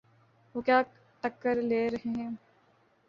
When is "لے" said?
1.61-1.87